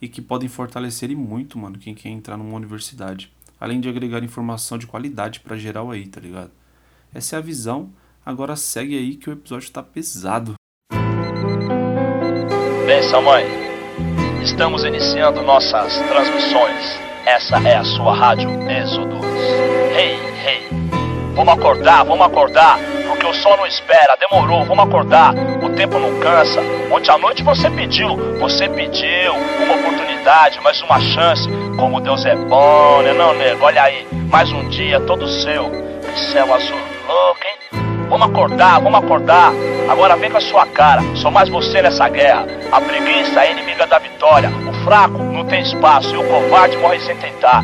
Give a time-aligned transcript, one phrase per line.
[0.00, 4.24] e que podem fortalecer e muito, mano, quem quer entrar numa universidade, além de agregar
[4.24, 6.50] informação de qualidade para geral aí, tá ligado?
[7.12, 7.90] Essa é a visão.
[8.24, 10.54] Agora segue aí que o episódio tá pesado.
[12.86, 13.44] Benção, mãe.
[14.42, 16.84] Estamos iniciando nossas transmissões.
[17.26, 19.79] Essa é a sua rádio Êxodo.
[20.00, 20.66] Hey, hey.
[21.34, 22.78] Vamos acordar, vamos acordar.
[23.06, 25.34] Porque o sol não espera, demorou, vamos acordar.
[25.62, 26.62] O tempo não cansa.
[26.90, 31.46] Ontem à noite você pediu, você pediu uma oportunidade, mais uma chance.
[31.76, 33.62] Como Deus é bom, né não, nego?
[33.62, 35.68] Olha aí, mais um dia todo seu.
[35.68, 37.80] Que céu azul louco, hein?
[38.08, 39.52] Vamos acordar, vamos acordar.
[39.86, 42.46] Agora vem com a sua cara, sou mais você nessa guerra.
[42.72, 44.48] A preguiça é inimiga da vitória.
[44.66, 47.62] O fraco não tem espaço e o covarde morre sem tentar.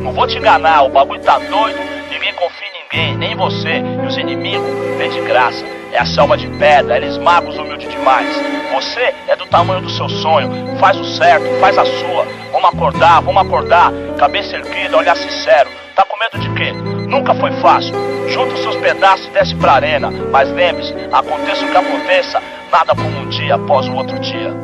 [0.00, 1.78] Não vou te enganar, o bagulho tá doido,
[2.10, 3.82] ninguém confia em ninguém, nem em você.
[4.02, 5.64] E os inimigos vêm de graça.
[5.92, 8.28] É a selva de pedra, eles magos humildes demais.
[8.72, 12.26] Você é do tamanho do seu sonho, faz o certo, faz a sua.
[12.50, 13.92] Vamos acordar, vamos acordar.
[14.18, 15.68] Cabeça erguida, olhar sincero.
[15.94, 16.72] Tá com medo de quê?
[16.72, 17.92] Nunca foi fácil.
[18.28, 20.10] Junta os seus pedaços e desce pra arena.
[20.30, 24.54] Mas lembre-se, aconteça o que aconteça, nada como um dia após o outro dia.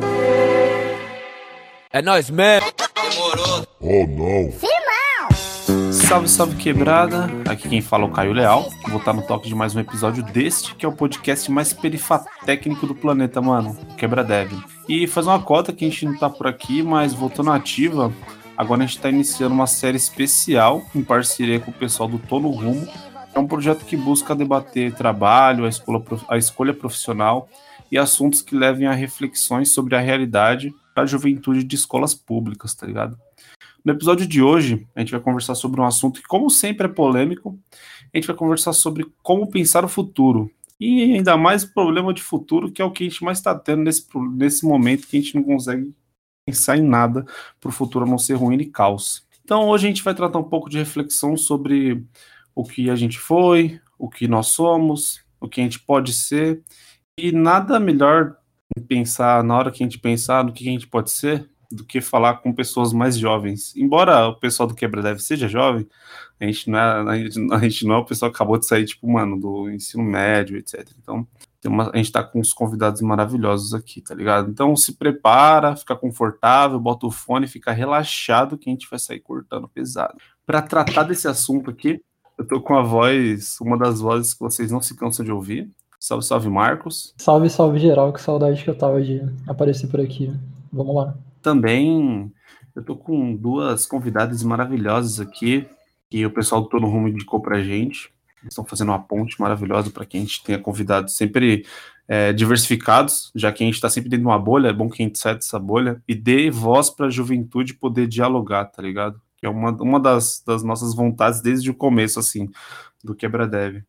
[1.93, 2.67] É nós mesmo.
[3.79, 4.51] Oh não.
[5.97, 7.27] Salve, salve quebrada!
[7.49, 8.69] Aqui quem fala é o Caio Leal.
[8.87, 12.85] Vou estar no toque de mais um episódio deste, que é o podcast mais perifatécnico
[12.85, 13.75] do planeta, mano.
[13.97, 14.53] Quebra Dev.
[14.87, 18.13] E fazer uma cota que a gente não tá por aqui, mas voltando ativa,
[18.55, 22.39] agora a gente está iniciando uma série especial em parceria com o pessoal do Tô
[22.39, 22.87] no Rumo.
[23.33, 27.49] É um projeto que busca debater trabalho, a escolha, a escolha profissional
[27.91, 32.85] e assuntos que levem a reflexões sobre a realidade da juventude de escolas públicas, tá
[32.85, 33.17] ligado?
[33.87, 36.89] No episódio de hoje, a gente vai conversar sobre um assunto que, como sempre, é
[36.89, 37.57] polêmico.
[38.13, 40.51] A gente vai conversar sobre como pensar o futuro.
[40.77, 43.57] E ainda mais o problema de futuro, que é o que a gente mais está
[43.57, 45.95] tendo nesse, nesse momento, que a gente não consegue
[46.45, 47.25] pensar em nada
[47.61, 49.25] para o futuro não ser ruim e caos.
[49.45, 52.05] Então, hoje a gente vai tratar um pouco de reflexão sobre
[52.53, 56.61] o que a gente foi, o que nós somos, o que a gente pode ser.
[57.17, 58.35] E nada melhor
[58.85, 61.99] pensar, na hora que a gente pensar no que a gente pode ser, do que
[61.99, 63.75] falar com pessoas mais jovens.
[63.75, 65.87] Embora o pessoal do Quebra Deve seja jovem,
[66.39, 68.65] a gente não é, a gente, a gente não é o pessoal que acabou de
[68.65, 70.87] sair, tipo, mano, do ensino médio, etc.
[71.01, 71.27] Então,
[71.65, 74.49] uma, a gente tá com uns convidados maravilhosos aqui, tá ligado?
[74.49, 79.19] Então, se prepara, fica confortável, bota o fone, fica relaxado que a gente vai sair
[79.19, 80.15] cortando pesado.
[80.45, 81.99] Para tratar desse assunto aqui,
[82.37, 85.69] eu tô com a voz, uma das vozes que vocês não se cansam de ouvir.
[85.99, 87.13] Salve, salve, Marcos.
[87.17, 90.31] Salve, salve geral, que saudade que eu tava de aparecer por aqui.
[90.71, 91.15] Vamos lá
[91.47, 92.29] também
[92.75, 95.65] eu tô com duas convidadas maravilhosas aqui,
[96.09, 98.11] que o pessoal do Todo Rumo indicou pra gente.
[98.41, 101.65] Eles estão fazendo uma ponte maravilhosa para que a gente tenha convidados sempre
[102.05, 105.01] é, diversificados, já que a gente está sempre dentro de uma bolha, é bom que
[105.01, 109.21] a gente saia dessa bolha e dê voz para a juventude poder dialogar, tá ligado?
[109.37, 112.49] Que é uma, uma das, das nossas vontades desde o começo, assim,
[113.01, 113.83] do Quebra Dev.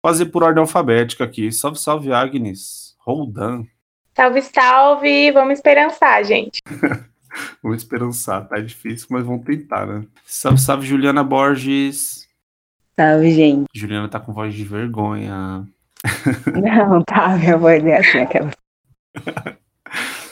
[0.00, 1.50] Fazer por ordem alfabética aqui.
[1.50, 2.94] Salve, salve, Agnes.
[3.00, 3.64] Roldan.
[4.16, 5.32] Salve, salve!
[5.32, 6.60] Vamos esperançar, gente.
[7.60, 10.04] vamos esperançar, tá difícil, mas vamos tentar, né?
[10.24, 12.28] Salve, salve, Juliana Borges.
[12.94, 13.66] Salve, gente.
[13.74, 15.66] Juliana tá com voz de vergonha.
[16.54, 18.50] Não, tá, minha voz é assim, aquela.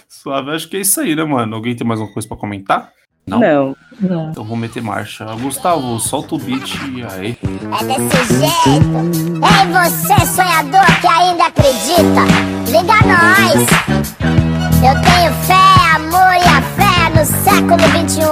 [0.08, 1.56] Suave, acho que é isso aí, né, mano?
[1.56, 2.92] Alguém tem mais alguma coisa pra comentar?
[3.26, 3.38] Não?
[3.38, 3.76] Não.
[4.00, 4.30] Não.
[4.30, 5.24] Então vou meter marcha.
[5.36, 7.38] Gustavo, solta o beat e aí.
[7.80, 8.98] É desse jeito.
[9.42, 12.22] Ei, você sonhador que ainda acredita.
[12.66, 14.02] Liga nós.
[14.82, 18.24] Eu tenho fé, amor e a fé no século XXI.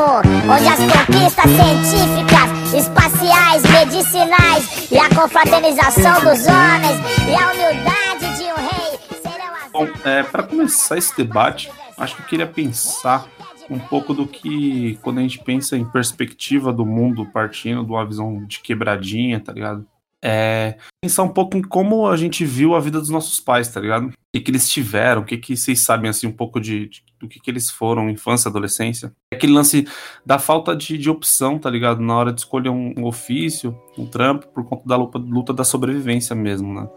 [0.50, 8.44] Onde as conquistas científicas, espaciais, medicinais e a confraternização dos homens e a humildade de
[8.44, 9.70] um rei serão as.
[9.72, 13.26] Bom, é, para começar esse debate, acho que eu queria pensar
[13.70, 18.04] um pouco do que quando a gente pensa em perspectiva do mundo partindo de uma
[18.04, 19.86] visão de quebradinha, tá ligado?
[20.22, 23.80] é pensar um pouco em como a gente viu a vida dos nossos pais, tá
[23.80, 24.08] ligado?
[24.08, 27.02] O que, que eles tiveram, o que, que vocês sabem, assim, um pouco de, de
[27.18, 29.12] do que, que eles foram, infância, adolescência.
[29.32, 29.86] Aquele lance
[30.24, 32.00] da falta de, de opção, tá ligado?
[32.00, 35.64] Na hora de escolher um, um ofício, um trampo, por conta da luta, luta da
[35.64, 36.88] sobrevivência mesmo, né?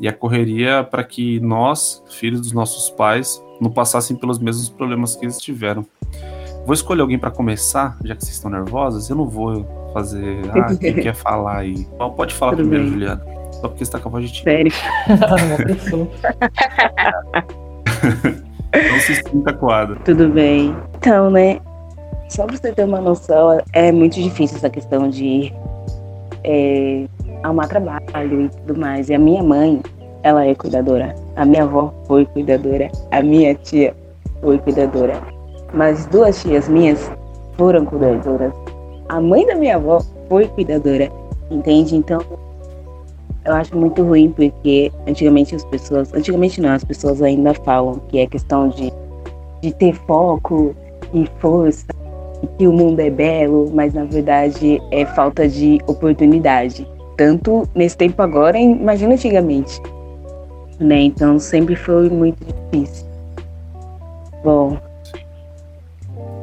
[0.00, 5.14] E a correria para que nós, filhos dos nossos pais, não passassem pelos mesmos problemas
[5.14, 5.86] que eles tiveram.
[6.64, 9.08] Vou escolher alguém para começar, já que vocês estão nervosas.
[9.10, 10.40] Eu não vou fazer.
[10.54, 11.86] Ah, quem quer falar aí?
[12.16, 12.92] Pode falar Tudo primeiro, bem.
[12.92, 13.24] Juliana.
[13.52, 14.42] Só porque você tá com a voz de ti.
[14.44, 14.72] Sério.
[18.72, 19.96] Não se sinta coada.
[19.96, 20.74] Tudo bem.
[20.96, 21.60] Então, né?
[22.28, 25.52] Só pra você ter uma noção, é muito difícil essa questão de
[26.44, 27.04] é,
[27.42, 28.00] arrumar trabalho
[28.42, 29.10] e tudo mais.
[29.10, 29.82] E a minha mãe,
[30.22, 31.14] ela é cuidadora.
[31.36, 32.90] A minha avó foi cuidadora.
[33.10, 33.94] A minha tia
[34.40, 35.20] foi cuidadora.
[35.72, 37.10] Mas duas tias minhas
[37.56, 38.52] foram cuidadoras.
[39.08, 41.10] A mãe da minha avó foi cuidadora.
[41.50, 41.96] Entende?
[41.96, 42.20] Então,
[43.44, 46.12] eu acho muito ruim porque antigamente as pessoas.
[46.14, 48.92] Antigamente não, as pessoas ainda falam que é questão de,
[49.60, 50.74] de ter foco
[51.12, 51.86] e força
[52.42, 56.86] e que o mundo é belo, mas na verdade é falta de oportunidade.
[57.16, 59.80] Tanto nesse tempo agora, imagina antigamente.
[60.78, 61.02] Né?
[61.02, 63.06] Então sempre foi muito difícil.
[64.42, 64.76] Bom,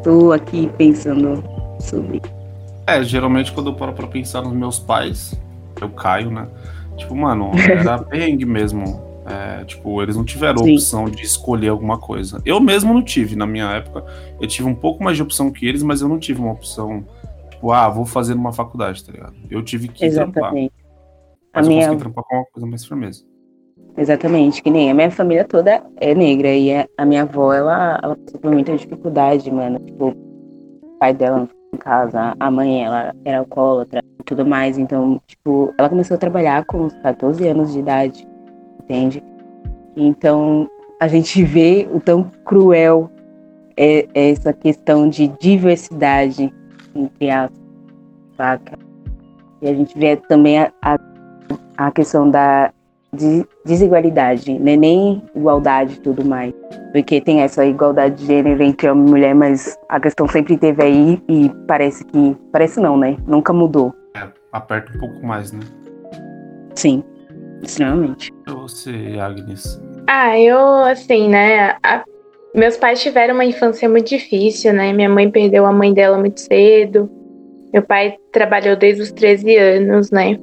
[0.04, 1.44] tô aqui pensando
[1.80, 2.22] sobre.
[2.88, 5.40] É, geralmente quando eu paro pra pensar nos meus pais,
[5.82, 6.48] eu caio, né?
[6.98, 9.08] Tipo, mano, era perrengue mesmo.
[9.26, 10.74] É, tipo, eles não tiveram Sim.
[10.74, 12.42] opção de escolher alguma coisa.
[12.44, 14.04] Eu mesmo não tive, na minha época.
[14.42, 17.06] Eu tive um pouco mais de opção que eles, mas eu não tive uma opção,
[17.52, 19.36] tipo, ah, vou fazer numa faculdade, tá ligado?
[19.52, 20.40] Eu tive que trampar.
[20.40, 20.74] Exatamente.
[21.54, 23.29] A Mas eu minha consegui trampar com uma coisa mais firmeza.
[24.00, 28.16] Exatamente, que nem a minha família toda é negra e a- minha avó, ela, ela
[28.16, 29.78] passou por muita dificuldade, mano.
[29.78, 34.46] Tipo, o pai dela não ficou em casa, a mãe, ela era alcoólatra e tudo
[34.46, 34.78] mais.
[34.78, 38.26] Então, tipo, ela começou a trabalhar com uns 14 anos de idade,
[38.84, 39.22] entende?
[39.98, 43.12] Então, a gente vê o tão cruel
[43.76, 46.54] é, é essa questão de diversidade,
[46.96, 47.60] entre aspas,
[48.38, 48.80] saca?
[49.62, 50.98] E a gente vê também a, a,
[51.76, 52.72] a questão da
[53.14, 54.76] de desigualdade, né?
[54.76, 56.54] nem igualdade e tudo mais.
[56.94, 60.84] Porque tem essa igualdade de gênero entre homem e mulher, mas a questão sempre teve
[60.84, 62.36] aí e parece que.
[62.52, 63.18] Parece não, né?
[63.28, 63.94] Nunca mudou.
[64.16, 65.60] É, aperta um pouco mais, né?
[66.76, 67.04] Sim,
[67.62, 68.32] extremamente.
[68.48, 69.82] E Você, Agnes.
[70.08, 71.76] Ah, eu, assim, né?
[71.84, 72.04] a-
[72.56, 74.92] Meus pais tiveram uma infância muito difícil, né?
[74.92, 77.08] Minha mãe perdeu a mãe dela muito cedo.
[77.72, 80.40] Meu pai trabalhou desde os 13 anos, né?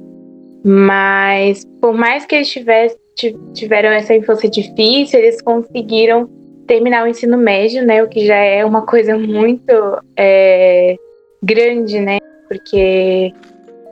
[0.63, 6.29] Mas, por mais que eles tivessem, ti- tiveram essa infância difícil, eles conseguiram
[6.67, 8.03] terminar o ensino médio, né?
[8.03, 9.71] O que já é uma coisa muito
[10.17, 10.95] é,
[11.41, 12.17] grande, né?
[12.49, 13.31] Porque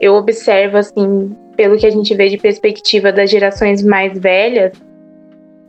[0.00, 4.72] eu observo, assim, pelo que a gente vê de perspectiva das gerações mais velhas,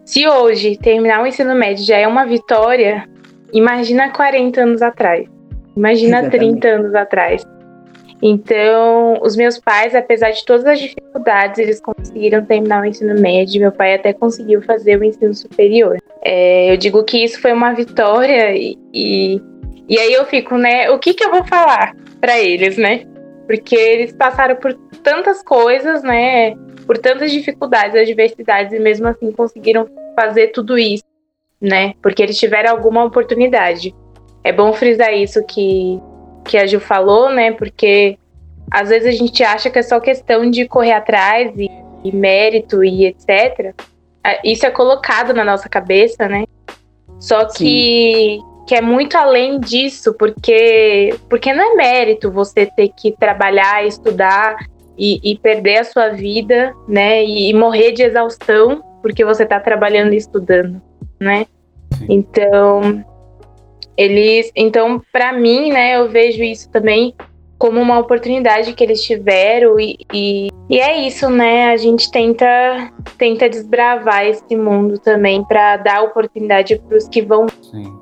[0.05, 3.07] se hoje terminar o ensino médio já é uma vitória,
[3.53, 5.27] imagina 40 anos atrás.
[5.75, 6.59] Imagina Exatamente.
[6.59, 7.43] 30 anos atrás.
[8.21, 13.61] Então, os meus pais, apesar de todas as dificuldades, eles conseguiram terminar o ensino médio.
[13.61, 15.97] Meu pai até conseguiu fazer o ensino superior.
[16.23, 19.41] É, eu digo que isso foi uma vitória e, e,
[19.87, 20.89] e aí eu fico, né?
[20.89, 23.05] O que, que eu vou falar para eles, né?
[23.45, 24.73] Porque eles passaram por
[25.03, 26.55] tantas coisas, né?
[26.87, 31.03] Por tantas dificuldades, adversidades e mesmo assim conseguiram fazer tudo isso,
[31.61, 31.93] né?
[32.01, 33.93] Porque eles tiveram alguma oportunidade.
[34.43, 36.01] É bom frisar isso que,
[36.47, 37.51] que a Gil falou, né?
[37.51, 38.17] Porque
[38.71, 41.69] às vezes a gente acha que é só questão de correr atrás e,
[42.03, 43.73] e mérito e etc.
[44.23, 46.45] Ah, Isso é colocado na nossa cabeça, né?
[47.19, 53.11] Só que, que é muito além disso, porque, porque não é mérito você ter que
[53.11, 54.55] trabalhar, estudar
[54.97, 57.23] e, e perder a sua vida, né?
[57.23, 60.81] E, e morrer de exaustão porque você está trabalhando e estudando,
[61.19, 61.45] né?
[61.97, 62.05] Sim.
[62.09, 63.05] Então,
[63.97, 67.15] eles, então para mim, né, eu vejo isso também
[67.57, 71.71] como uma oportunidade que eles tiveram e, e, e é isso, né?
[71.71, 72.45] A gente tenta
[73.17, 77.97] tenta desbravar esse mundo também para dar oportunidade para os que vão Sim.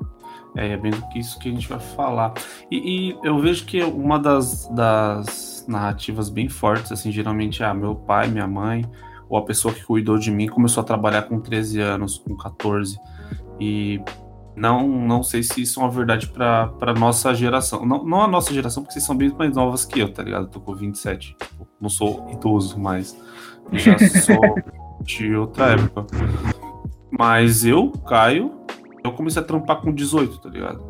[0.56, 2.32] É, é bem isso que a gente vai falar.
[2.70, 7.94] E, e eu vejo que uma das, das narrativas bem fortes, assim, geralmente, ah, meu
[7.94, 8.84] pai, minha mãe,
[9.28, 12.98] ou a pessoa que cuidou de mim começou a trabalhar com 13 anos, com 14.
[13.60, 14.00] E
[14.56, 17.84] não, não sei se isso é uma verdade pra, pra nossa geração.
[17.84, 20.44] Não, não a nossa geração, porque vocês são bem mais novas que eu, tá ligado?
[20.44, 21.36] Eu tô com 27.
[21.38, 23.14] Tipo, não sou idoso, mas
[23.72, 24.40] já sou
[25.02, 26.06] de outra época.
[27.10, 28.52] Mas eu, Caio,
[29.04, 30.82] eu comecei a trampar com 18, tá ligado?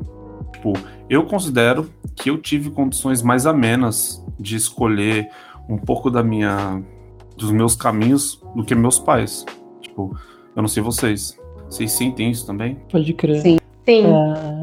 [0.52, 0.73] Tipo,
[1.11, 5.28] eu considero que eu tive condições mais amenas de escolher
[5.68, 6.82] um pouco da minha
[7.37, 9.44] dos meus caminhos do que meus pais.
[9.82, 10.16] Tipo,
[10.54, 11.37] eu não sei vocês.
[11.68, 12.76] Vocês sentem isso também?
[12.90, 13.40] Pode crer.
[13.40, 13.58] Sim.
[13.85, 14.04] Sim.
[14.06, 14.62] É,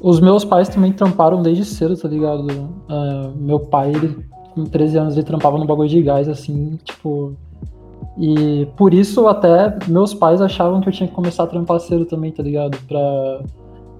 [0.00, 2.46] os meus pais também tramparam desde cedo, tá ligado?
[2.88, 4.24] É, meu pai, ele,
[4.54, 7.34] com 13 anos, ele trampava no bagulho de gás, assim, tipo.
[8.18, 12.04] E por isso até meus pais achavam que eu tinha que começar a trampar cedo
[12.04, 12.78] também, tá ligado?
[12.86, 13.42] Pra.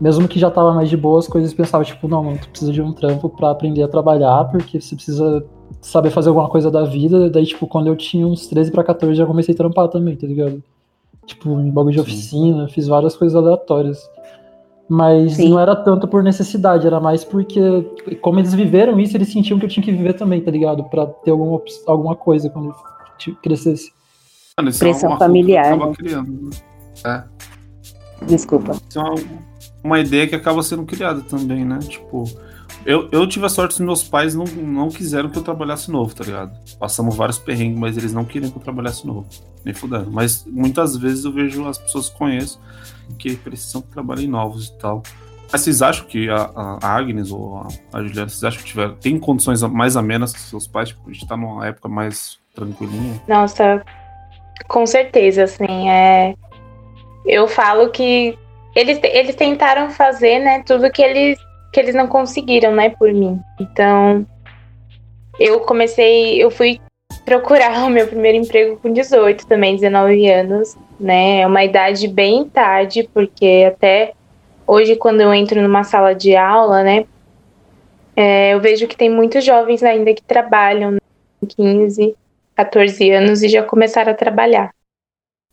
[0.01, 2.71] Mesmo que já tava mais de boa, as coisas pensavam, tipo, não, mano, tu precisa
[2.71, 5.43] de um trampo pra aprender a trabalhar, porque você precisa
[5.81, 7.31] saber fazer alguma coisa da vida.
[7.31, 10.27] Daí, tipo, quando eu tinha uns 13 pra 14, já comecei a trampar também, tá
[10.27, 10.63] ligado?
[11.27, 13.99] Tipo, em bagulho de oficina, fiz várias coisas aleatórias.
[14.89, 15.51] Mas Sim.
[15.51, 17.61] não era tanto por necessidade, era mais porque,
[18.23, 20.85] como eles viveram isso, eles sentiam que eu tinha que viver também, tá ligado?
[20.85, 22.73] Pra ter alguma, alguma coisa quando
[23.43, 23.93] crescesse.
[24.57, 25.95] Mano, isso Pressão é uma familiar, que acaba né?
[25.97, 26.51] criando.
[27.05, 27.25] né?
[28.23, 28.27] É.
[28.27, 28.73] Desculpa.
[28.89, 29.15] Isso é uma,
[29.83, 31.79] uma ideia que acaba sendo criada também, né?
[31.81, 32.25] Tipo,
[32.87, 36.15] eu, eu tive a sorte que meus pais não, não quiseram que eu trabalhasse novo,
[36.15, 36.53] tá ligado?
[36.79, 39.27] Passamos vários perrengues, mas eles não queriam que eu trabalhasse novo.
[39.65, 40.11] Nem fudendo.
[40.11, 42.61] Mas muitas vezes eu vejo as pessoas que conheço
[43.19, 45.03] que precisam que trabalhem novos e tal.
[45.51, 48.95] Mas vocês acham que a, a Agnes ou a, a Juliana, vocês acham que tiver,
[48.97, 50.89] tem condições mais amenas que seus pais?
[50.89, 53.23] Tipo, a gente tá numa época mais tranquilinha.
[53.29, 53.83] Nossa,
[54.69, 56.35] com certeza, assim, é.
[57.25, 58.37] Eu falo que
[58.75, 61.39] eles, eles tentaram fazer, né, tudo que eles,
[61.77, 63.39] que eles não conseguiram, né, por mim.
[63.61, 64.27] Então,
[65.39, 66.81] eu comecei, eu fui
[67.23, 72.49] procurar o meu primeiro emprego com 18 também, 19 anos, né, é uma idade bem
[72.49, 74.15] tarde, porque até
[74.67, 77.05] hoje, quando eu entro numa sala de aula, né,
[78.17, 81.01] é, eu vejo que tem muitos jovens ainda que trabalham, né,
[81.39, 82.17] com 15,
[82.55, 84.71] 14 anos e já começaram a trabalhar.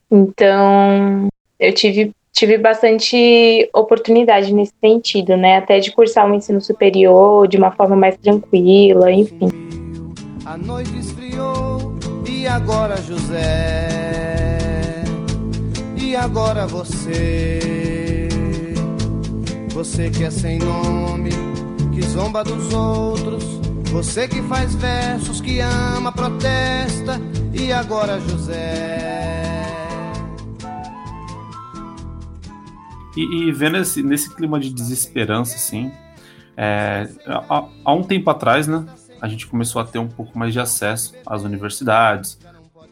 [0.10, 1.28] Então,
[1.60, 5.58] eu tive, tive bastante oportunidade nesse sentido, né?
[5.58, 9.48] Até de cursar o ensino superior de uma forma mais tranquila, enfim.
[10.44, 11.96] A noite esfriou
[12.28, 13.88] e agora José?
[15.96, 18.28] E agora você?
[19.70, 21.30] Você que é sem nome
[21.94, 23.44] que zomba dos outros.
[23.92, 27.22] Você que faz versos que ama protesta.
[27.54, 29.63] E agora José
[33.16, 35.92] E, e vendo esse, nesse clima de desesperança, assim,
[36.58, 38.86] é, há, há um tempo atrás, né,
[39.22, 42.40] a gente começou a ter um pouco mais de acesso às universidades,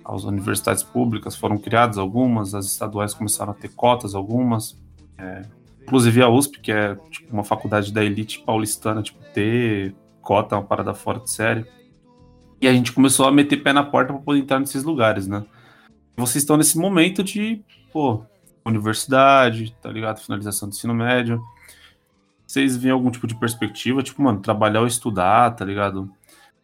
[0.04, 4.80] às universidades públicas foram criadas algumas, as estaduais começaram a ter cotas algumas,
[5.18, 5.42] é,
[5.82, 10.64] inclusive a USP, que é tipo, uma faculdade da elite paulistana, tipo, ter cota, uma
[10.64, 11.66] parada fora de série.
[12.62, 15.44] E a gente começou a meter pé na porta para poder entrar nesses lugares, né?
[16.16, 17.62] Vocês estão nesse momento de,
[17.92, 18.24] pô,
[18.66, 20.20] universidade, tá ligado?
[20.20, 21.42] Finalização do ensino médio.
[22.46, 24.04] Vocês veem algum tipo de perspectiva?
[24.04, 26.12] Tipo, mano, trabalhar ou estudar, tá ligado?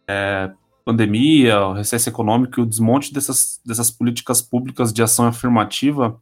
[0.07, 0.51] É,
[0.83, 6.19] pandemia, o recesso econômico e o desmonte dessas, dessas políticas públicas de ação afirmativa,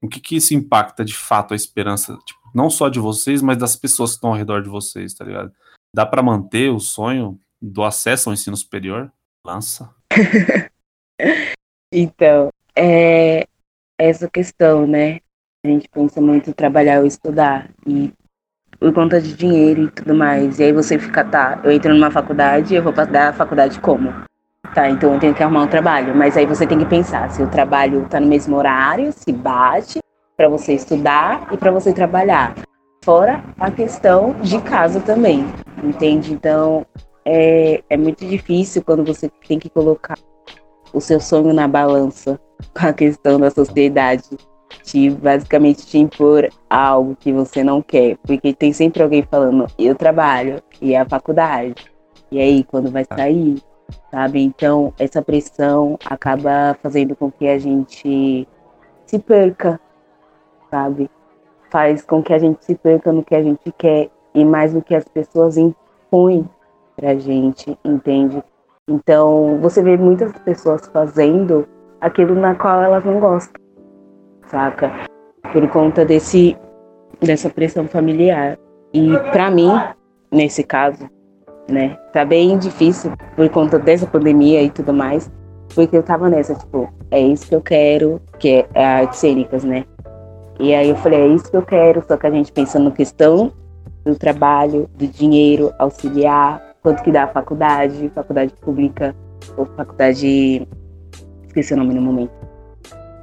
[0.00, 3.56] o que que isso impacta de fato a esperança, tipo, não só de vocês, mas
[3.56, 5.52] das pessoas que estão ao redor de vocês, tá ligado?
[5.94, 9.12] Dá para manter o sonho do acesso ao ensino superior?
[9.44, 9.94] Lança.
[11.90, 13.48] Então, é
[13.98, 15.18] essa questão, né?
[15.64, 17.68] A gente pensa muito em trabalhar ou estudar.
[17.86, 18.12] E
[18.78, 20.58] por conta de dinheiro e tudo mais.
[20.58, 24.14] E aí você fica, tá, eu entro numa faculdade, eu vou pagar a faculdade como?
[24.74, 26.14] Tá, então eu tenho que arrumar um trabalho.
[26.14, 29.98] Mas aí você tem que pensar se o trabalho tá no mesmo horário, se bate
[30.36, 32.54] para você estudar e para você trabalhar.
[33.04, 35.44] Fora a questão de casa também,
[35.82, 36.32] entende?
[36.32, 36.86] Então
[37.24, 40.16] é, é muito difícil quando você tem que colocar
[40.92, 42.40] o seu sonho na balança
[42.74, 44.36] com a questão da sociedade
[44.82, 49.94] te basicamente te impor algo que você não quer, porque tem sempre alguém falando eu
[49.94, 51.90] trabalho e a faculdade
[52.30, 53.62] e aí quando vai sair,
[54.10, 54.42] sabe?
[54.42, 58.46] Então essa pressão acaba fazendo com que a gente
[59.06, 59.80] se perca,
[60.70, 61.10] sabe?
[61.70, 64.82] Faz com que a gente se perca no que a gente quer e mais no
[64.82, 66.48] que as pessoas impõem
[66.96, 68.42] pra gente, entende?
[68.88, 71.68] Então, você vê muitas pessoas fazendo
[72.00, 73.60] aquilo na qual elas não gostam,
[74.46, 74.90] saca?
[75.52, 76.56] Por conta desse
[77.20, 78.58] dessa pressão familiar.
[78.92, 79.70] E pra mim,
[80.32, 81.08] nesse caso,
[81.68, 85.30] né, tá bem difícil por conta dessa pandemia e tudo mais,
[85.74, 89.84] porque eu tava nessa, tipo, é isso que eu quero, que é artes cênicas, né?
[90.58, 92.90] E aí eu falei, é isso que eu quero, só que a gente pensando na
[92.90, 93.52] questão
[94.04, 99.14] do trabalho, do dinheiro, auxiliar, quanto que dá a faculdade, faculdade pública
[99.58, 100.66] ou faculdade.
[101.46, 102.32] Esqueci o nome no momento.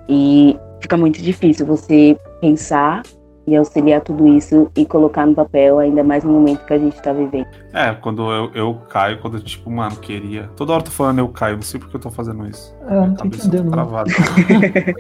[0.08, 3.02] E fica muito difícil você pensar
[3.48, 7.02] e auxiliar tudo isso e colocar no papel, ainda mais no momento que a gente
[7.02, 7.48] tá vivendo.
[7.74, 10.48] É, quando eu, eu caio, quando eu, tipo, mano, queria.
[10.56, 12.76] Toda hora eu tô falando eu caio, não sei porque eu tô fazendo isso.
[12.88, 13.72] É, não tô Cabeça entendendo.
[13.72, 14.12] travada.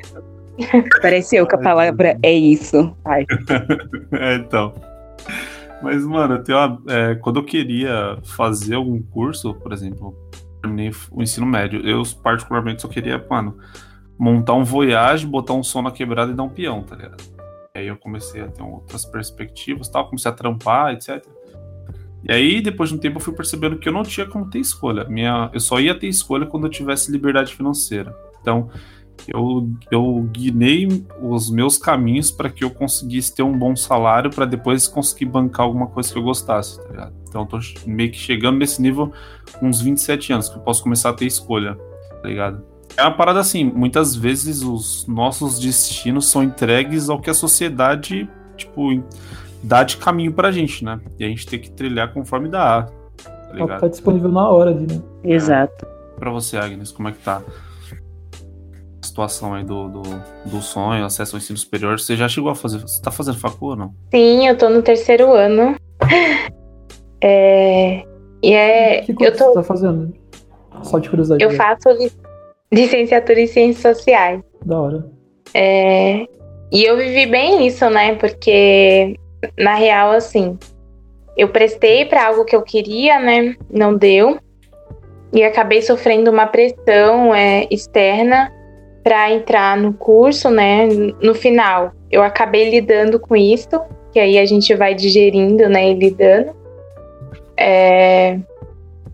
[1.01, 2.95] Pareceu que a palavra é isso.
[3.05, 3.25] Ai,
[4.13, 4.73] é, então.
[5.85, 10.17] Mas, mano, eu uma, é, quando eu queria fazer algum curso, por exemplo,
[10.59, 13.55] terminei o ensino médio, eu particularmente só queria, mano,
[14.17, 17.23] montar um Voyage, botar um som na quebrada e dar um peão, tá ligado?
[17.75, 21.23] E aí eu comecei a ter outras perspectivas tal, comecei a trampar, etc.
[22.27, 24.57] E aí, depois de um tempo, eu fui percebendo que eu não tinha como ter
[24.57, 25.03] escolha.
[25.03, 28.11] Minha, eu só ia ter escolha quando eu tivesse liberdade financeira.
[28.41, 28.71] Então,
[29.27, 34.45] eu, eu guinei os meus caminhos para que eu conseguisse ter um bom salário para
[34.45, 37.13] depois conseguir bancar alguma coisa que eu gostasse, tá ligado?
[37.27, 39.11] Então eu tô meio que chegando nesse nível
[39.59, 41.75] com uns 27 anos, que eu posso começar a ter escolha,
[42.21, 42.63] tá ligado?
[42.97, 48.29] É uma parada assim, muitas vezes os nossos destinos são entregues ao que a sociedade,
[48.55, 49.03] tipo,
[49.61, 50.99] dá de caminho pra gente, né?
[51.19, 53.79] E a gente tem que trilhar conforme dá, tá ligado?
[53.81, 55.01] tá disponível na hora ali, né?
[55.23, 55.85] exato.
[56.17, 57.41] Pra você, Agnes, como é que tá
[59.15, 60.01] situação aí do, do,
[60.45, 61.97] do sonho, acesso ao ensino superior?
[61.97, 62.79] Você já chegou a fazer.
[62.79, 63.93] Você tá fazendo facu ou não?
[64.13, 65.77] Sim, eu tô no terceiro ano.
[67.23, 68.03] É,
[68.43, 69.01] e é.
[69.01, 70.13] que Eu, tô, você tá fazendo?
[70.83, 71.41] Só de curiosidade.
[71.43, 72.11] eu faço li-
[72.71, 74.41] licenciatura em Ciências Sociais.
[74.65, 75.05] Da hora.
[75.53, 76.25] É,
[76.71, 78.15] e eu vivi bem isso, né?
[78.15, 79.15] Porque,
[79.57, 80.59] na real, assim,
[81.37, 83.55] eu prestei para algo que eu queria, né?
[83.71, 84.37] Não deu.
[85.33, 88.51] E acabei sofrendo uma pressão é, externa
[89.05, 90.87] para entrar no curso, né?
[91.21, 93.79] No final, eu acabei lidando com isso,
[94.11, 95.91] que aí a gente vai digerindo, né?
[95.91, 96.55] E lidando.
[97.55, 98.39] É,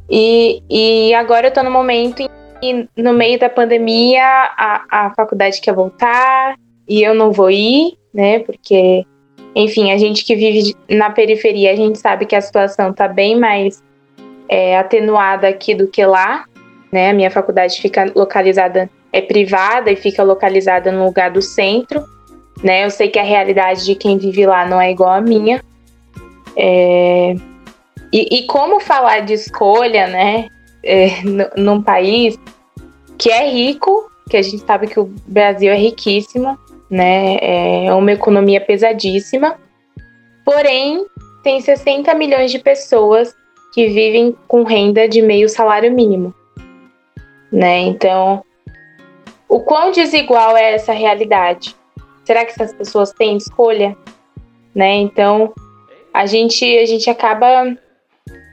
[0.09, 2.29] e, e agora eu tô no momento em
[2.61, 6.55] que, no meio da pandemia, a, a faculdade quer voltar
[6.87, 8.39] e eu não vou ir, né?
[8.39, 9.05] Porque,
[9.53, 13.37] enfim, a gente que vive na periferia, a gente sabe que a situação tá bem
[13.37, 13.83] mais
[14.47, 16.45] é, atenuada aqui do que lá,
[16.93, 17.09] né?
[17.09, 22.03] A minha faculdade fica localizada, é privada e fica localizada no lugar do centro,
[22.63, 22.85] né?
[22.85, 25.63] Eu sei que a realidade de quem vive lá não é igual à minha.
[26.55, 27.35] É,
[28.13, 30.49] E, e como falar de escolha, né?
[30.83, 31.21] é,
[31.57, 32.39] num país
[33.17, 36.57] que é rico, que a gente sabe que o Brasil é riquíssimo,
[36.89, 37.37] né?
[37.85, 39.57] É uma economia pesadíssima.
[40.43, 41.05] Porém,
[41.43, 43.35] tem 60 milhões de pessoas
[43.73, 46.33] que vivem com renda de meio salário mínimo,
[47.51, 47.79] né?
[47.81, 48.43] Então,
[49.51, 51.75] o quão desigual é essa realidade?
[52.23, 53.97] Será que essas pessoas têm escolha,
[54.73, 54.93] né?
[54.93, 55.53] Então,
[56.13, 57.77] a gente a gente acaba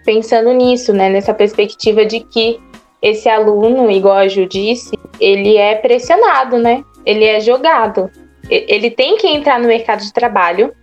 [0.05, 1.09] pensando nisso, né?
[1.09, 2.61] Nessa perspectiva de que
[3.01, 6.85] esse aluno, igual a Ju disse, ele é pressionado, né?
[7.07, 8.11] Ele é jogado.
[8.51, 10.75] Ele tem que entrar no mercado de trabalho.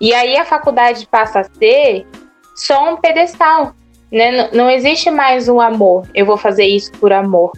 [0.00, 2.06] E aí a faculdade passa a ser
[2.54, 3.74] só um pedestal,
[4.12, 4.50] né?
[4.52, 6.06] Não existe mais um amor.
[6.14, 7.50] Eu vou fazer isso por amor,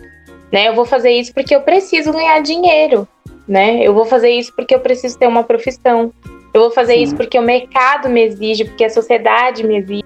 [0.53, 0.69] né?
[0.69, 3.07] Eu vou fazer isso porque eu preciso ganhar dinheiro,
[3.47, 3.83] né?
[3.83, 6.13] Eu vou fazer isso porque eu preciso ter uma profissão.
[6.53, 7.03] Eu vou fazer Sim.
[7.03, 10.05] isso porque o mercado me exige, porque a sociedade me exige,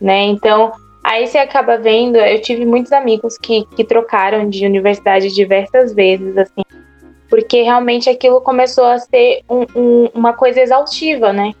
[0.00, 0.22] né?
[0.24, 0.72] Então,
[1.04, 6.34] Aí você acaba vendo, eu tive muitos amigos que, que trocaram de universidade diversas vezes,
[6.38, 6.62] assim,
[7.28, 11.52] porque realmente aquilo começou a ser um- um- uma coisa exaustiva, né?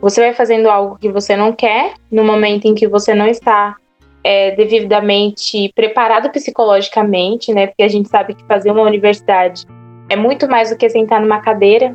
[0.00, 3.76] Você vai fazendo algo que você não quer, no momento em que você não está
[4.24, 7.66] é, devidamente preparado psicologicamente, né?
[7.66, 9.66] Porque a gente sabe que fazer uma universidade
[10.08, 11.94] é muito mais do que sentar numa cadeira.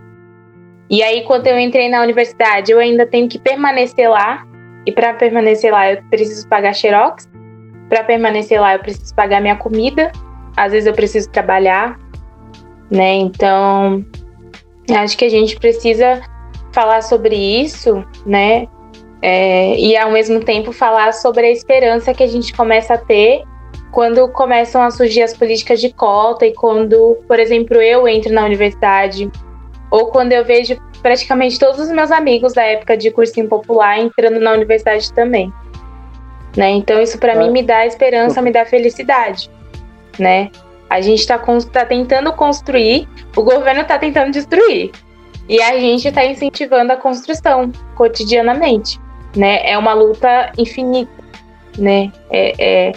[0.89, 4.45] E aí, quando eu entrei na universidade, eu ainda tenho que permanecer lá
[4.85, 7.27] e para permanecer lá, eu preciso pagar xerox.
[7.89, 10.11] Para permanecer lá, eu preciso pagar minha comida.
[10.55, 11.97] Às vezes eu preciso trabalhar,
[12.89, 13.15] né?
[13.15, 14.05] Então,
[14.91, 16.21] acho que a gente precisa
[16.71, 18.67] falar sobre isso, né?
[19.21, 23.43] É, e ao mesmo tempo falar sobre a esperança que a gente começa a ter
[23.91, 28.45] quando começam a surgir as políticas de cota e quando, por exemplo, eu entro na
[28.45, 29.29] universidade
[29.91, 34.39] ou quando eu vejo praticamente todos os meus amigos da época de cursinho popular entrando
[34.39, 35.51] na universidade também.
[36.55, 36.69] Né?
[36.71, 37.35] Então isso para É.
[37.35, 39.49] mim me dá esperança, me dá felicidade,
[40.17, 40.49] né?
[40.89, 44.91] A gente está tá tentando construir, o governo está tentando destruir.
[45.47, 48.99] E a gente está incentivando a construção cotidianamente,
[49.35, 49.69] né?
[49.69, 51.11] É uma luta infinita,
[51.77, 52.11] né?
[52.29, 52.91] É, é,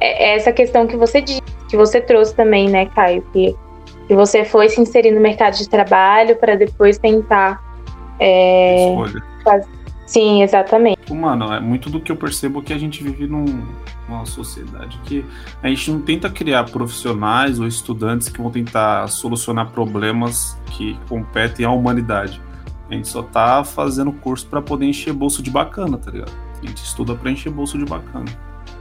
[0.00, 3.22] é essa questão que você disse, que você trouxe também, né, Caio?
[3.32, 3.54] Que,
[4.08, 7.60] que você foi se inserir no mercado de trabalho para depois tentar.
[8.18, 9.22] é, Escolha.
[10.06, 10.98] Sim, exatamente.
[11.00, 13.64] Tipo, Mano, é muito do que eu percebo que a gente vive num-
[14.06, 15.24] numa sociedade que
[15.62, 21.64] a gente não tenta criar profissionais ou estudantes que vão tentar solucionar problemas que competem
[21.64, 22.42] à humanidade.
[22.92, 26.32] A gente só tá fazendo curso para poder encher bolso de bacana, tá ligado?
[26.62, 28.26] A gente estuda pra encher bolso de bacana.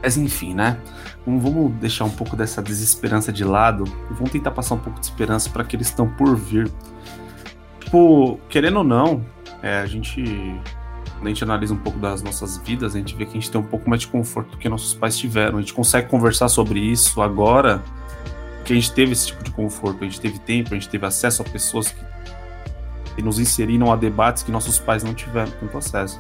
[0.04, 0.78] Mas enfim, né?
[1.26, 5.06] Vamos deixar um pouco dessa desesperança de lado e vamos tentar passar um pouco de
[5.06, 6.70] esperança para que estão por vir.
[7.80, 9.26] Tipo, querendo ou não,
[9.64, 10.22] é, a gente.
[11.14, 13.50] Quando a gente analisa um pouco das nossas vidas, a gente vê que a gente
[13.50, 15.58] tem um pouco mais de conforto do que nossos pais tiveram.
[15.58, 17.82] A gente consegue conversar sobre isso agora
[18.66, 21.06] que a gente teve esse tipo de conforto, a gente teve tempo, a gente teve
[21.06, 22.11] acesso a pessoas que,
[23.16, 26.20] que nos inseriram a debates que nossos pais não tiveram tanto acesso.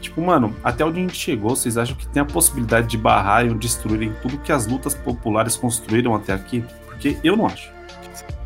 [0.00, 3.46] Tipo, mano, até onde a gente chegou, vocês acham que tem a possibilidade de barrar
[3.46, 6.62] e destruírem tudo que as lutas populares construíram até aqui?
[6.84, 7.72] Porque eu não acho.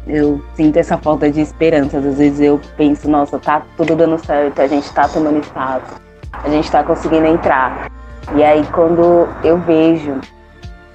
[0.07, 1.99] Eu sinto essa falta de esperança.
[1.99, 5.99] Às vezes eu penso, nossa, tá tudo dando certo, a gente tá tomando status,
[6.33, 7.91] a gente tá conseguindo entrar.
[8.37, 10.21] E aí quando eu vejo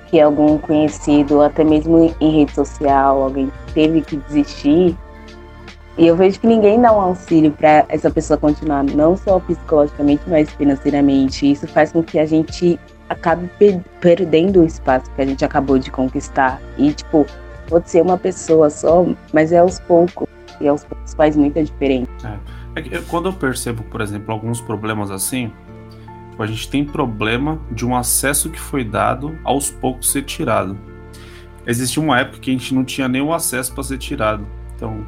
[0.07, 4.95] que algum conhecido, até mesmo em rede social, alguém teve que desistir,
[5.97, 10.23] e eu vejo que ninguém dá um auxílio para essa pessoa continuar, não só psicologicamente,
[10.27, 11.51] mas financeiramente.
[11.51, 15.77] Isso faz com que a gente acabe per perdendo o espaço que a gente acabou
[15.77, 16.59] de conquistar.
[16.77, 17.27] E, tipo,
[17.67, 20.27] pode ser uma pessoa só, mas é aos poucos.
[20.59, 22.09] E aos poucos faz muita diferença.
[22.23, 22.63] É.
[22.75, 25.51] É quando eu percebo, por exemplo, alguns problemas assim,
[26.31, 30.75] tipo, a gente tem problema de um acesso que foi dado aos poucos ser tirado.
[31.67, 34.45] Existia uma época que a gente não tinha nenhum acesso para ser tirado.
[34.75, 35.05] Então,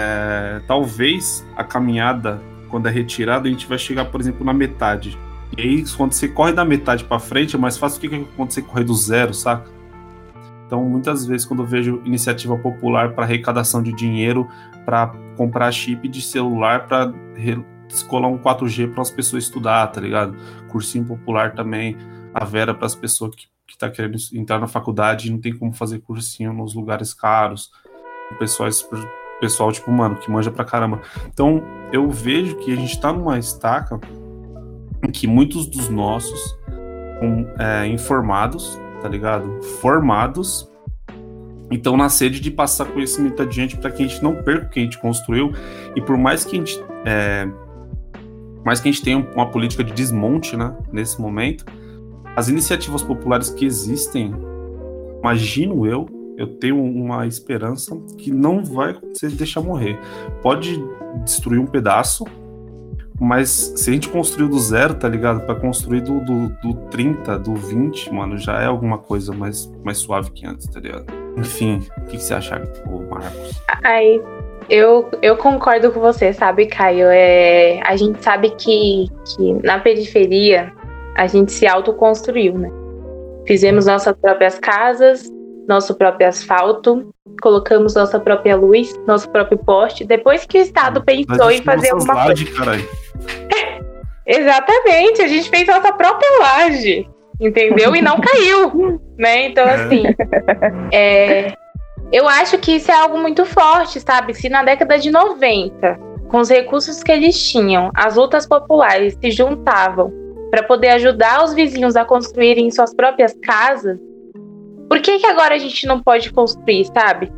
[0.00, 5.18] é, talvez a caminhada, quando é retirada, a gente vai chegar, por exemplo, na metade.
[5.56, 8.52] E aí, quando você corre da metade para frente, é mais fácil do que quando
[8.52, 9.68] você correr do zero, saca?
[10.64, 14.46] Então, muitas vezes, quando eu vejo iniciativa popular para arrecadação de dinheiro,
[14.84, 17.12] para comprar chip de celular, para
[17.88, 20.36] descolar um 4G para as pessoas estudar, tá ligado?
[20.68, 21.96] Cursinho popular também,
[22.32, 25.56] a Vera para as pessoas que, que tá querendo entrar na faculdade e não tem
[25.56, 27.72] como fazer cursinho nos lugares caros.
[28.30, 28.68] O pessoal
[29.40, 31.00] pessoal, tipo, mano, que manja pra caramba.
[31.28, 34.00] Então, eu vejo que a gente tá numa estaca
[35.02, 36.56] em que muitos dos nossos
[37.58, 39.62] é, informados, tá ligado?
[39.80, 40.68] Formados,
[41.70, 44.80] então na sede de passar conhecimento adiante para que a gente não perca o que
[44.80, 45.52] a gente construiu
[45.94, 47.46] e por mais que a gente é,
[48.64, 51.64] mais que a gente tenha uma política de desmonte, né, nesse momento,
[52.36, 54.34] as iniciativas populares que existem,
[55.20, 56.06] imagino eu,
[56.38, 59.98] eu tenho uma esperança que não vai acontecer de deixar morrer.
[60.40, 60.80] Pode
[61.24, 62.24] destruir um pedaço,
[63.20, 65.44] mas se a gente construiu do zero, tá ligado?
[65.44, 69.98] Para construir do, do, do 30, do 20, mano, já é alguma coisa mais, mais
[69.98, 71.06] suave que antes, tá ligado?
[71.36, 72.56] Enfim, o que, que você acha,
[73.10, 73.60] Marcos?
[73.82, 74.22] Aí,
[74.70, 77.08] eu, eu concordo com você, sabe, Caio?
[77.08, 80.72] É, a gente sabe que, que na periferia
[81.16, 82.70] a gente se autoconstruiu, né?
[83.44, 85.28] Fizemos nossas próprias casas,
[85.68, 91.50] nosso próprio asfalto, colocamos nossa própria luz, nosso próprio poste, depois que o Estado pensou
[91.50, 92.88] em fazer alguma laje, coisa.
[94.26, 97.06] Exatamente, a gente fez nossa própria laje,
[97.38, 97.94] entendeu?
[97.94, 99.46] E não caiu, né?
[99.46, 99.74] Então, é.
[99.74, 100.02] assim,
[100.92, 101.52] é,
[102.10, 104.32] eu acho que isso é algo muito forte, sabe?
[104.34, 109.30] Se na década de 90, com os recursos que eles tinham, as lutas populares se
[109.30, 110.12] juntavam
[110.50, 113.98] para poder ajudar os vizinhos a construírem suas próprias casas,
[114.88, 117.30] por que, que agora a gente não pode construir, sabe?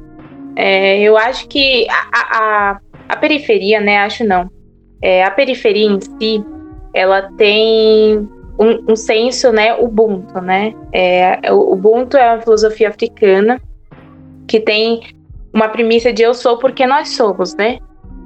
[0.57, 3.99] É, eu acho que a, a, a, periferia, né?
[3.99, 4.51] Acho não.
[5.03, 6.45] É, a periferia em si,
[6.95, 9.75] ela tem um, um senso, né?
[9.75, 10.75] Ubuntu, né?
[10.93, 13.61] É, o Ubuntu é uma filosofia africana
[14.47, 15.03] que tem
[15.53, 17.79] uma premissa de eu sou porque nós somos, né?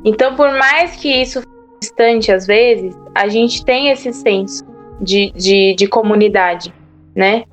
[0.05, 1.43] Então, por mais que isso
[1.81, 4.65] distante às vezes, a gente tem esse senso
[5.01, 6.75] de, de, de comunidade,
[7.15, 7.45] né?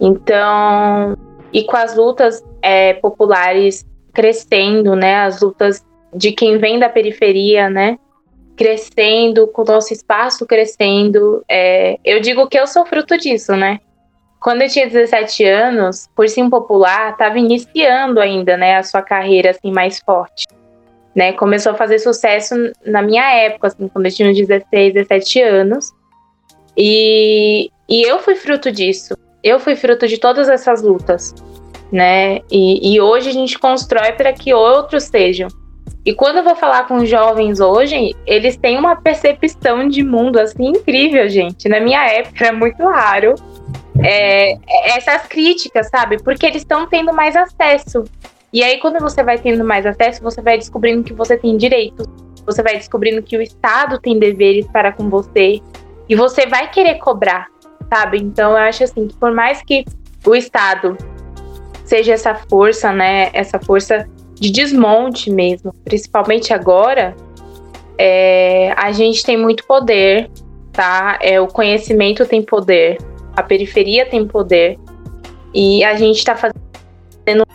[0.00, 1.16] Então,
[1.52, 7.68] e com as lutas é, populares crescendo, né, as lutas de quem vem da periferia,
[7.68, 7.98] né,
[8.56, 13.80] crescendo, com o nosso espaço crescendo, é, eu digo que eu sou fruto disso, né.
[14.40, 19.72] Quando eu tinha 17 anos, Cursinho Popular estava iniciando ainda, né, a sua carreira assim
[19.72, 20.46] mais forte.
[21.14, 22.54] Né, começou a fazer sucesso
[22.84, 25.90] na minha época, assim, quando eu tinha 16, 17 anos.
[26.76, 31.32] E, e eu fui fruto disso eu fui fruto de todas essas lutas,
[31.92, 32.40] né?
[32.50, 35.48] E, e hoje a gente constrói para que outros sejam.
[36.04, 40.66] E quando eu vou falar com jovens hoje, eles têm uma percepção de mundo assim
[40.66, 41.68] incrível, gente.
[41.68, 43.34] Na minha época era muito raro
[44.02, 44.56] é,
[44.96, 46.22] essas críticas, sabe?
[46.22, 48.04] Porque eles estão tendo mais acesso.
[48.52, 52.06] E aí, quando você vai tendo mais acesso, você vai descobrindo que você tem direitos,
[52.44, 55.60] você vai descobrindo que o Estado tem deveres para com você,
[56.08, 57.48] e você vai querer cobrar
[57.92, 58.18] sabe?
[58.18, 59.84] Então eu acho assim que por mais que
[60.24, 60.96] o Estado
[61.84, 67.14] seja essa força, né, essa força de desmonte mesmo, principalmente agora,
[67.96, 70.30] é, a gente tem muito poder,
[70.72, 71.18] tá?
[71.22, 72.98] É, o conhecimento tem poder,
[73.34, 74.78] a periferia tem poder,
[75.54, 77.46] e a gente está fazendo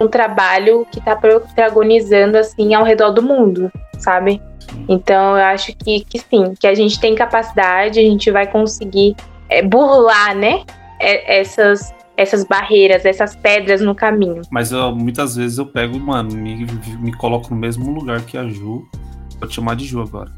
[0.00, 4.40] um trabalho que está protagonizando assim ao redor do mundo, sabe?
[4.88, 9.16] Então eu acho que, que sim, que a gente tem capacidade, a gente vai conseguir
[9.50, 10.64] é, burlar, né?
[10.98, 14.42] É, essas essas barreiras, essas pedras no caminho.
[14.50, 16.66] Mas eu, muitas vezes eu pego, mano, me,
[17.00, 18.86] me coloco no mesmo lugar que a Ju.
[19.38, 20.30] Vou te chamar de Ju agora.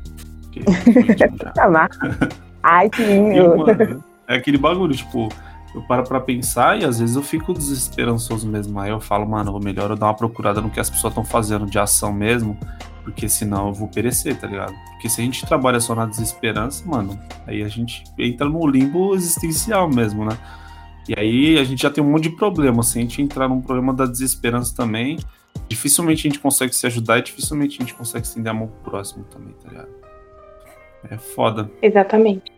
[1.56, 1.90] Chamar.
[2.62, 4.04] Ai, que lindo.
[4.28, 5.28] É aquele bagulho, tipo,
[5.74, 8.78] eu paro pra pensar e às vezes eu fico desesperançoso mesmo.
[8.78, 11.66] Aí eu falo, mano, melhor eu dar uma procurada no que as pessoas estão fazendo
[11.66, 12.56] de ação mesmo,
[13.02, 14.74] porque senão eu vou perecer, tá ligado?
[14.92, 19.14] Porque se a gente trabalha só na desesperança, mano, aí a gente entra no limbo
[19.14, 20.38] existencial mesmo, né?
[21.08, 22.82] E aí a gente já tem um monte de problema.
[22.82, 25.18] Se a gente entrar num problema da desesperança também,
[25.68, 28.92] dificilmente a gente consegue se ajudar e dificilmente a gente consegue estender a mão pro
[28.92, 29.88] próximo também, tá ligado?
[31.10, 31.68] É foda.
[31.82, 32.52] Exatamente.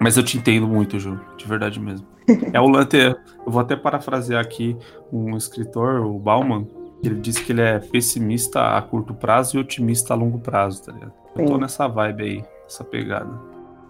[0.00, 2.06] Mas eu te entendo muito, Ju, de verdade mesmo.
[2.52, 4.76] É o Lante, eu vou até parafrasear aqui
[5.12, 6.66] um escritor, o Bauman,
[7.02, 10.92] ele disse que ele é pessimista a curto prazo e otimista a longo prazo, tá
[10.92, 11.12] ligado?
[11.36, 13.30] Eu tô nessa vibe aí, essa pegada.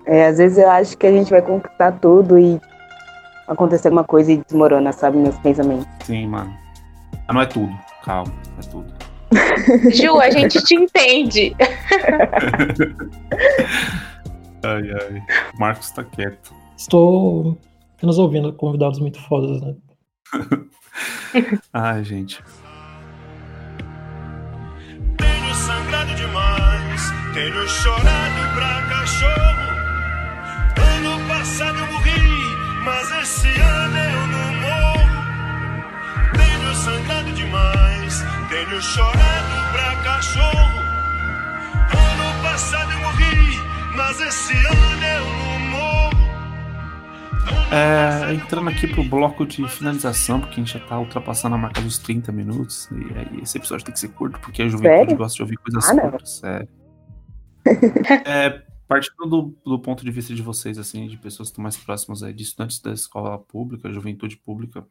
[0.07, 2.61] É, às vezes eu acho que a gente vai conquistar tudo e
[3.46, 5.87] acontecer alguma coisa e desmorona, sabe, meus pensamentos.
[6.05, 6.53] Sim, mano.
[7.27, 7.72] Mas não é tudo,
[8.05, 8.92] calma, não é tudo.
[9.94, 11.55] Ju, a gente te entende.
[14.64, 15.22] ai, ai.
[15.55, 16.55] O Marcos tá quieto.
[16.77, 17.59] Estou
[17.96, 19.75] apenas ouvindo convidados muito fodas, né?
[21.72, 22.42] ai, gente.
[27.35, 29.73] Tenho chorado pra cachorro.
[30.77, 35.83] Ano passado eu morri, mas esse ano eu não morro.
[36.33, 40.83] Tenho sangrado demais, tenho chorado pra cachorro.
[41.92, 43.61] Ano passado eu morri,
[43.97, 46.12] mas esse ano eu não morro.
[47.73, 51.81] É, entrando aqui pro bloco de finalização, porque a gente já tá ultrapassando a marca
[51.81, 52.88] dos 30 minutos.
[52.92, 55.16] E aí esse episódio tem que ser curto, porque a juventude Sério?
[55.16, 56.11] gosta de ouvir coisas Ah, não.
[56.11, 56.42] curtas.
[56.45, 56.66] É.
[58.27, 61.77] É, partindo do, do ponto de vista de vocês, assim, de pessoas que estão mais
[61.77, 64.85] próximas aí, de estudantes da escola pública, juventude pública.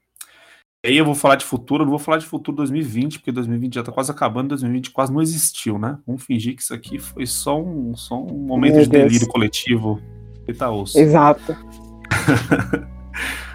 [0.84, 3.84] Aí eu vou falar de futuro, não vou falar de futuro 2020, porque 2020 já
[3.84, 6.00] tá quase acabando, 2020 quase não existiu, né?
[6.08, 9.04] Vamos fingir que isso aqui foi só um, só um momento Meu de Deus.
[9.04, 10.02] delírio coletivo.
[10.48, 10.98] Eita osso.
[10.98, 11.56] Exato.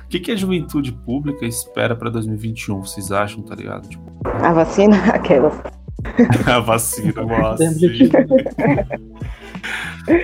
[0.07, 2.81] O que, que a juventude pública espera pra 2021?
[2.81, 3.88] Vocês acham, tá ligado?
[3.88, 5.52] Tipo, A vacina, aquelas.
[6.47, 7.64] a vacina, nossa.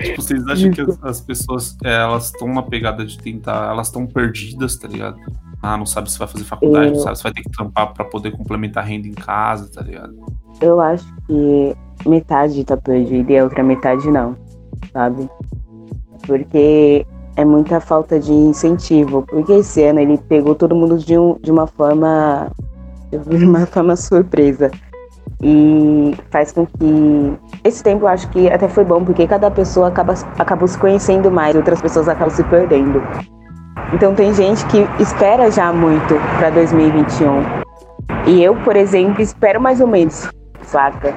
[0.03, 3.69] Tipo, vocês acham que as, as pessoas é, elas estão na pegada de tentar.
[3.71, 5.17] Elas estão perdidas, tá ligado?
[5.61, 7.93] Ah, não sabe se vai fazer faculdade, não Eu- sabe se vai ter que trampar
[7.93, 10.13] pra poder complementar a renda em casa, tá ligado?
[10.61, 14.35] Eu acho que metade tá perdida e a outra metade não,
[14.91, 15.29] sabe?
[16.25, 19.23] Porque é muita falta de incentivo.
[19.23, 22.51] Porque esse ano ele pegou todo mundo de, um, de uma forma.
[23.11, 24.69] de uma forma surpresa.
[25.43, 27.37] E faz com que.
[27.63, 31.29] Esse tempo eu acho que até foi bom, porque cada pessoa acaba, acabou se conhecendo
[31.29, 33.01] mais, outras pessoas acabam se perdendo.
[33.93, 37.63] Então tem gente que espera já muito pra 2021.
[38.25, 40.29] E eu, por exemplo, espero mais ou menos,
[40.63, 41.13] saca?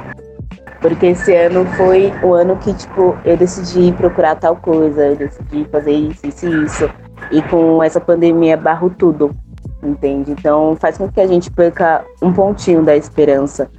[0.81, 5.65] Porque esse ano foi o ano que, tipo, eu decidi procurar tal coisa, eu decidi
[5.71, 6.91] fazer isso, isso e isso.
[7.31, 9.31] E com essa pandemia barro tudo,
[9.83, 10.33] entende?
[10.33, 13.71] Então faz com que a gente perca um pontinho da esperança.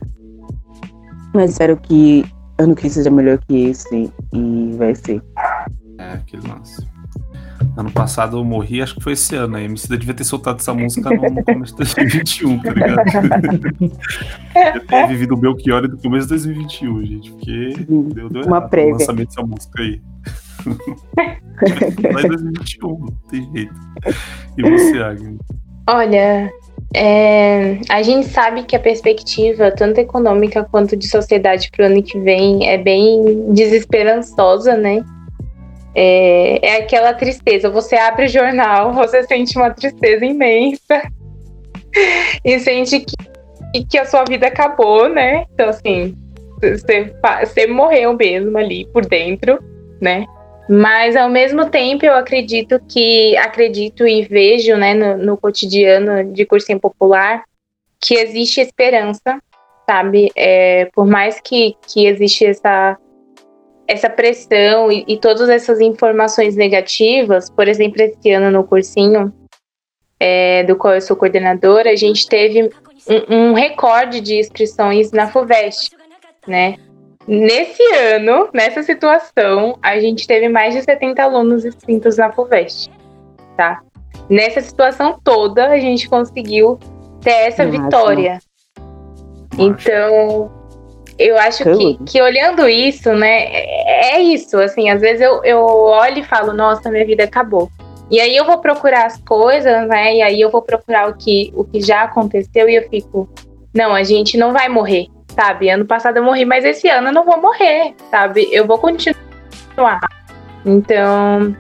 [1.38, 2.26] Mas espero que
[2.58, 5.22] ano que seja melhor que esse e vai ser.
[6.00, 6.84] É, aquele lance.
[7.78, 9.56] Ano passado eu morri, acho que foi esse ano.
[9.56, 13.04] A Emicida devia ter soltado essa música no, no começo de 2021, tá ligado?
[13.78, 17.74] Devia ter vivido o Belchior do começo de 2021, gente, porque
[18.16, 18.96] deu, deu Uma errado prévia.
[18.96, 20.02] o lançamento dessa música aí.
[22.14, 23.76] Mas 2021, não tem jeito.
[24.58, 25.38] E você, Agnes?
[25.88, 26.52] Olha,
[26.94, 32.02] é, a gente sabe que a perspectiva, tanto econômica quanto de sociedade para o ano
[32.02, 35.04] que vem, é bem desesperançosa, né?
[35.94, 37.70] É, é aquela tristeza.
[37.70, 41.02] Você abre o jornal, você sente uma tristeza imensa
[42.44, 45.46] e sente que, que a sua vida acabou, né?
[45.54, 46.16] Então, assim,
[46.62, 49.60] você, morreu mesmo ali por dentro,
[50.02, 50.26] né?
[50.70, 56.46] Mas ao mesmo tempo eu acredito que acredito e vejo, né, no, no cotidiano de
[56.46, 57.44] cursinho popular
[58.00, 59.42] que existe esperança,
[59.90, 60.30] sabe?
[60.36, 62.98] É, por mais que, que existe essa
[63.88, 69.34] essa pressão e, e todas essas informações negativas, por exemplo, esse ano no cursinho
[70.20, 72.70] é, do qual eu sou coordenadora, a gente teve
[73.08, 75.96] um, um recorde de inscrições na FUVEST,
[76.46, 76.76] né?
[77.28, 82.90] Nesse ano, nessa situação, a gente teve mais de 70 alunos inscritos na FUVEST,
[83.58, 83.82] tá?
[84.30, 86.80] Nessa situação toda, a gente conseguiu
[87.22, 88.40] ter essa vitória.
[89.58, 90.52] Então,
[91.20, 95.60] eu acho que, que olhando isso, né, é é isso, assim, às vezes eu, eu
[95.60, 97.70] olho e falo, nossa, minha vida acabou.
[98.10, 101.52] E aí eu vou procurar as coisas, né, e aí eu vou procurar o que,
[101.56, 103.28] o que já aconteceu e eu fico,
[103.74, 105.08] não, a gente não vai morrer,
[105.40, 105.70] sabe?
[105.70, 108.50] Ano passado eu morri, mas esse ano eu não vou morrer, sabe?
[108.52, 110.00] Eu vou continuar.
[110.66, 111.56] Então,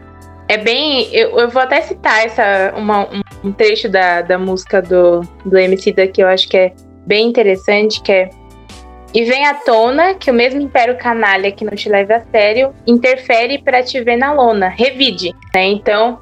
[0.47, 1.07] é bem.
[1.13, 3.07] Eu, eu vou até citar essa, uma-
[3.43, 6.73] um, trecho da, da música do, do MC da que eu acho que é
[7.05, 8.29] bem interessante, que é.
[9.13, 12.73] E vem à tona que o mesmo império canalha que não te leva a sério
[12.85, 14.67] interfere para te ver na lona.
[14.67, 15.65] Revide, né?
[15.65, 16.19] Então,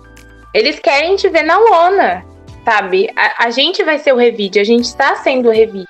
[0.53, 2.23] eles querem te ver na lona,
[2.63, 3.09] sabe?
[3.17, 5.87] A, a gente vai ser o revide, a gente está sendo o revide.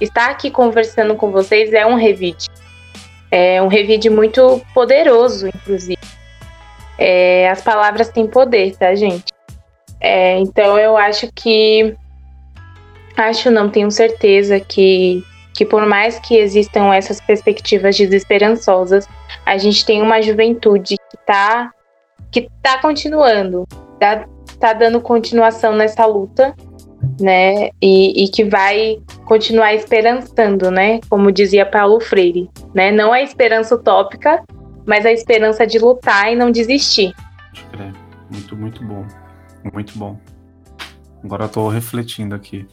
[0.00, 2.48] Estar aqui conversando com vocês é um revide.
[3.30, 5.98] É um revide muito poderoso, inclusive.
[6.98, 9.32] É, as palavras têm poder, tá, gente?
[10.00, 11.94] É, então eu acho que.
[13.16, 15.22] Acho não, tenho certeza que,
[15.54, 19.06] que por mais que existam essas perspectivas desesperançosas,
[19.44, 21.70] a gente tem uma juventude que tá,
[22.30, 23.66] que tá continuando,
[23.98, 24.26] tá,
[24.58, 26.54] tá dando continuação nessa luta,
[27.20, 27.70] né?
[27.80, 31.00] E, e que vai continuar esperançando, né?
[31.08, 32.90] Como dizia Paulo Freire, né?
[32.90, 34.42] Não a esperança utópica,
[34.86, 37.14] mas a esperança de lutar e não desistir.
[38.30, 39.04] Muito, muito bom.
[39.72, 40.18] Muito bom.
[41.22, 42.66] Agora eu tô refletindo aqui.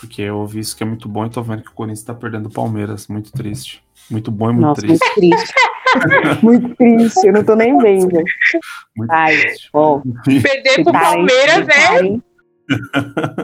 [0.00, 2.12] Porque eu ouvi isso que é muito bom e tô vendo que o Corinthians tá
[2.12, 3.06] perdendo o Palmeiras.
[3.06, 3.84] Muito triste.
[4.10, 5.04] Muito bom e muito Nossa, triste.
[5.16, 5.54] muito triste.
[6.42, 8.20] muito triste, eu não tô nem vendo.
[8.96, 9.68] Muito Ai, triste.
[9.72, 12.31] ó, Perder pro Palmeiras é.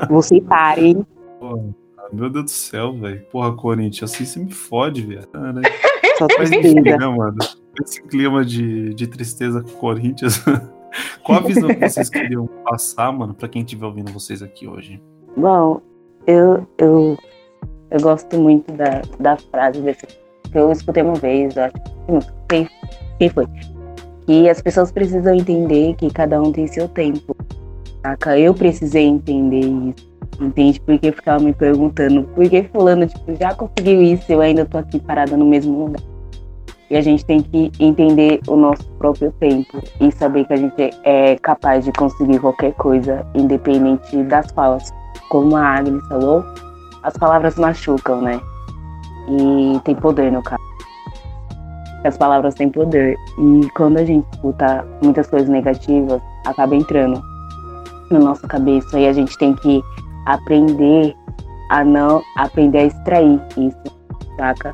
[0.09, 1.05] Vou citar, hein?
[1.43, 3.23] Ah, Meu Deus do céu, velho.
[3.31, 5.23] Porra, Corinthians, assim você me fode, velho.
[6.19, 6.79] Só Mas tristeza.
[6.81, 7.37] enfim, né, mano?
[7.83, 10.43] Esse clima de, de tristeza com o Corinthians.
[11.23, 15.01] Qual a visão que vocês queriam passar, mano, pra quem estiver ouvindo vocês aqui hoje?
[15.37, 15.81] Bom,
[16.27, 17.17] eu, eu,
[17.91, 22.13] eu gosto muito da, da frase desse, que eu escutei uma vez, eu acho que
[22.13, 22.69] não sei
[23.19, 23.47] quem foi.
[24.27, 27.37] Que as pessoas precisam entender que cada um tem seu tempo.
[28.03, 28.39] Saca?
[28.39, 30.09] Eu precisei entender isso.
[30.41, 30.81] Entende?
[30.81, 34.79] Porque ficava me perguntando por que fulano tipo, já conseguiu isso e eu ainda tô
[34.79, 36.03] aqui parada no mesmo lugar.
[36.91, 40.91] E a gente tem que entender o nosso próprio tempo e saber que a gente
[41.05, 44.91] é capaz de conseguir qualquer coisa, independente das falas
[45.29, 46.43] como a Agnes falou,
[47.03, 48.41] as palavras machucam, né?
[49.29, 50.63] E tem poder no caso.
[52.05, 53.17] As palavras têm poder.
[53.39, 57.21] E quando a gente escuta muitas coisas negativas, acaba entrando
[58.11, 58.99] na nossa cabeça.
[58.99, 59.83] E a gente tem que
[60.27, 61.15] aprender
[61.71, 63.97] a não aprender a extrair isso,
[64.37, 64.73] saca?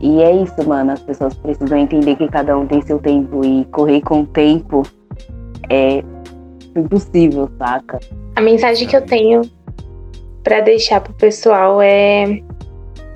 [0.00, 0.92] E é isso, mano.
[0.92, 4.82] As pessoas precisam entender que cada um tem seu tempo e correr com o tempo
[5.70, 6.02] é
[6.76, 7.98] impossível, saca?
[8.34, 9.42] A mensagem que eu tenho
[10.42, 12.40] para deixar pro pessoal é: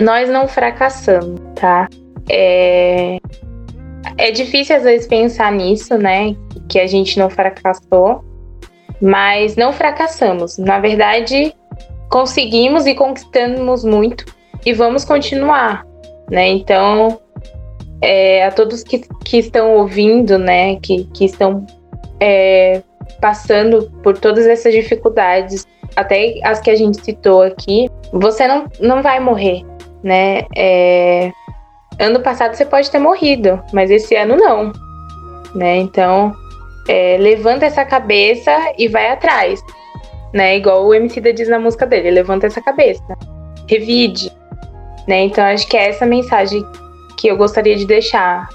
[0.00, 1.86] nós não fracassamos, tá?
[2.28, 3.18] É,
[4.16, 6.34] é difícil às vezes pensar nisso, né?
[6.68, 8.24] Que a gente não fracassou,
[9.00, 10.58] mas não fracassamos.
[10.58, 11.54] Na verdade,
[12.10, 14.24] conseguimos e conquistamos muito
[14.64, 15.86] e vamos continuar,
[16.30, 16.48] né?
[16.48, 17.20] Então,
[18.02, 20.76] é, a todos que, que estão ouvindo, né?
[20.76, 21.66] Que, que estão
[22.20, 22.82] é,
[23.20, 29.02] passando por todas essas dificuldades, até as que a gente citou aqui, você não, não
[29.02, 29.62] vai morrer,
[30.02, 30.46] né?
[30.56, 31.30] É,
[31.98, 34.72] ano passado você pode ter morrido, mas esse ano não,
[35.54, 35.76] né?
[35.76, 36.34] Então,
[36.90, 39.62] é, levanta essa cabeça e vai atrás,
[40.34, 40.56] né?
[40.56, 43.16] Igual o MC da diz na música dele, levanta essa cabeça,
[43.68, 44.32] revide,
[45.06, 45.22] né?
[45.22, 46.60] Então, acho que é essa mensagem
[47.16, 48.48] que eu gostaria de deixar.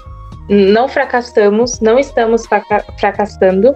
[0.50, 3.74] Não fracassamos, não estamos fraca- fracassando,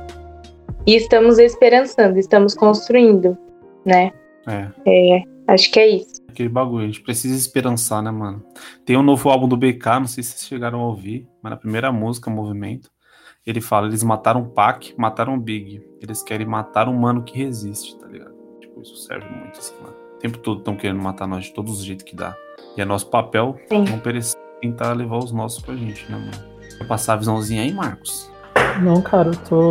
[0.86, 3.38] e estamos esperançando, estamos construindo,
[3.84, 4.12] né?
[4.46, 4.68] É.
[4.86, 6.20] É, acho que é isso.
[6.28, 8.44] Aquele bagulho, a gente precisa esperançar, né, mano?
[8.84, 11.56] Tem um novo álbum do BK, não sei se vocês chegaram a ouvir, mas na
[11.56, 12.90] primeira música, Movimento,
[13.46, 15.82] ele fala: eles mataram o Pac, mataram o Big.
[16.00, 18.34] Eles querem matar um mano que resiste, tá ligado?
[18.60, 19.96] Tipo, isso serve muito, assim, mano.
[20.14, 22.36] O tempo todo estão querendo matar nós de todos os jeitos que dá.
[22.76, 23.84] E é nosso papel Sim.
[23.84, 26.50] não perecer, tentar levar os nossos com a gente, né, mano?
[26.76, 28.30] Quer passar a visãozinha aí, Marcos?
[28.82, 29.70] Não, cara, eu tô.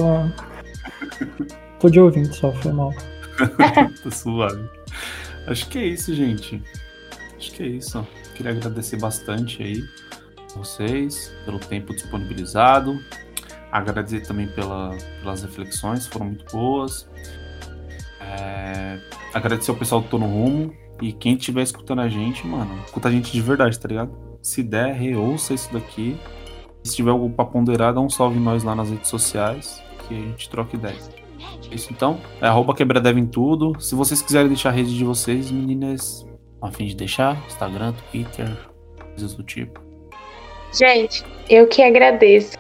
[1.80, 2.94] Tô de ouvinte só, foi mal.
[4.04, 4.70] Tá suave.
[5.48, 6.62] Acho que é isso, gente.
[7.38, 8.06] Acho que é isso.
[8.36, 9.84] Queria agradecer bastante aí
[10.56, 13.00] vocês pelo tempo disponibilizado.
[13.72, 17.10] Agradecer também pela, pelas reflexões, foram muito boas.
[18.20, 19.00] É,
[19.34, 20.74] agradecer ao pessoal do Tô no Rumo.
[21.02, 24.12] E quem estiver escutando a gente, mano, escuta a gente de verdade, tá ligado?
[24.42, 26.20] Se der, reouça isso daqui.
[26.84, 30.18] Se tiver algo pra ponderar, dá um salve nós lá nas redes sociais, que a
[30.18, 30.98] gente troca ideia.
[31.72, 33.80] É Isso então, é arroba quebradev em tudo.
[33.80, 36.28] Se vocês quiserem deixar a rede de vocês, meninas,
[36.62, 38.50] a fim de deixar, Instagram, Twitter,
[38.98, 39.80] coisas do tipo.
[40.74, 42.58] Gente, eu que agradeço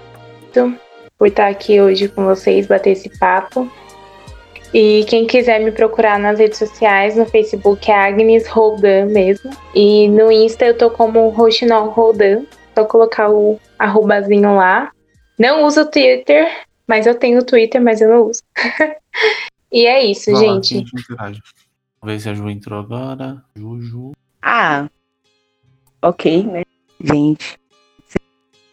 [1.19, 3.69] por estar aqui hoje com vocês, bater esse papo.
[4.73, 9.51] E quem quiser me procurar nas redes sociais, no Facebook é Agnes Roldan mesmo.
[9.75, 12.45] E no Insta eu tô como Rochinol Roldan.
[12.73, 14.91] Só colocar o arrobazinho lá.
[15.37, 16.47] Não uso o Twitter,
[16.87, 18.41] mas eu tenho o Twitter, mas eu não uso.
[19.69, 20.77] e é isso, Vai gente.
[20.77, 21.41] interage.
[21.99, 23.43] Vamos ver se a Ju entrou agora.
[23.57, 24.13] Juju.
[24.41, 24.87] Ah,
[26.01, 26.63] ok, né?
[27.01, 27.58] Gente,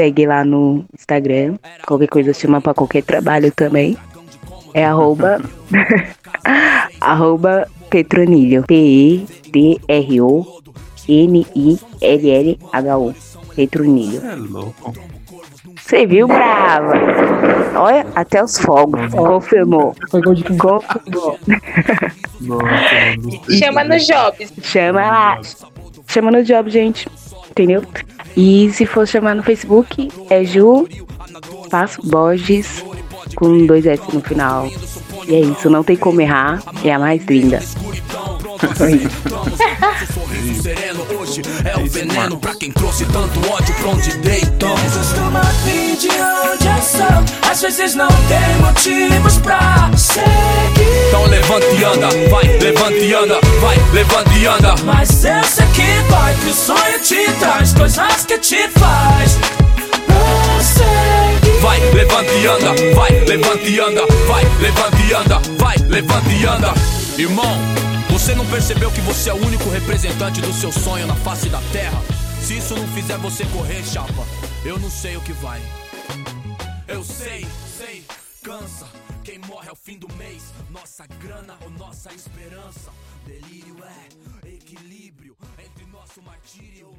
[0.01, 1.57] segue lá no Instagram.
[1.87, 3.97] Qualquer coisa chama pra qualquer trabalho também.
[4.75, 5.41] É arroba,
[7.01, 8.63] arroba Petronilho.
[8.67, 9.15] P-E-D-R-O-N-I-L-L-H-O.
[13.55, 14.23] Petronilho.
[14.25, 14.93] É louco.
[15.79, 16.93] Você viu, brava?
[17.77, 19.15] Olha, até os fogos.
[19.15, 19.95] Confirmou.
[20.11, 20.59] Foi gol de quem?
[20.59, 21.39] Confirmou.
[22.41, 23.55] Nossa.
[23.57, 24.53] Chama no Jobs.
[24.63, 25.41] Chama lá.
[26.09, 27.09] Chama no job, gente.
[27.57, 27.83] Entendeu?
[28.37, 30.87] E se for chamar no Facebook, é Ju
[31.71, 32.85] Passo Borges
[33.35, 34.69] com dois S no final.
[35.27, 36.63] E é isso, não tem como errar.
[36.85, 37.61] É a mais linda.
[40.47, 44.81] Sorriso sereno hoje é o veneno pra quem trouxe tanto ódio pra onde deitamos.
[44.81, 47.51] Costuma vir de onde eu sou.
[47.51, 51.09] Às vezes não tem motivos pra seguir.
[51.09, 54.75] Então levanta e anda, vai, levanta e anda, vai, levanta e anda.
[54.85, 59.39] Mas eu sei que vai, que o sonho te traz coisas que te faz.
[61.61, 66.47] Vai, levanta e anda, vai, levanta e anda, vai, levanta e anda, vai, levanta e
[66.47, 66.75] anda.
[67.19, 67.59] Irmão,
[68.19, 71.61] você não percebeu que você é o único representante do seu sonho na face da
[71.71, 72.01] terra?
[72.41, 74.25] Se isso não fizer você correr, chapa,
[74.65, 75.61] eu não sei o que vai.
[76.89, 77.47] Eu sei,
[77.77, 78.03] sei,
[78.43, 78.87] cansa.
[79.23, 82.91] Quem morre ao fim do mês, nossa grana ou nossa esperança.
[83.27, 86.95] Delírio é equilíbrio entre nosso martírio.